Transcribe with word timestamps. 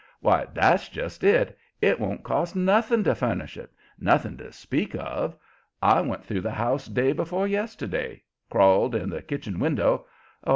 "Why, 0.19 0.47
that's 0.51 0.89
just 0.89 1.23
it! 1.23 1.55
It 1.79 1.99
won't 1.99 2.23
cost 2.23 2.55
nothing 2.55 3.03
to 3.03 3.13
furnish 3.13 3.55
it 3.55 3.71
nothing 3.99 4.35
to 4.37 4.51
speak 4.51 4.95
of. 4.95 5.35
I 5.79 6.01
went 6.01 6.25
through 6.25 6.41
the 6.41 6.49
house 6.51 6.87
day 6.87 7.13
before 7.13 7.45
yesterday 7.47 8.23
crawled 8.49 8.95
in 8.95 9.11
the 9.11 9.21
kitchen 9.21 9.59
window 9.59 10.07
oh! 10.43 10.49